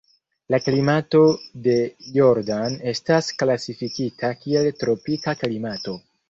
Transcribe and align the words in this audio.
La 0.53 0.59
klimato 0.67 1.19
de 1.67 1.75
Jordan 2.15 2.77
estas 2.93 3.29
klasifikita 3.43 4.33
kiel 4.41 4.71
tropika 4.81 5.37
klimato. 5.45 5.97